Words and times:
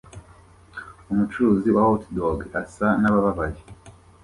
Umucuruzi 1.11 1.69
wa 1.75 1.81
hotdog 1.89 2.39
asa 2.61 2.87
nabababaye 2.99 3.59